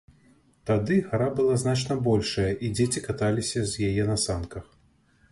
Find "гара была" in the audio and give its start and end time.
1.09-1.57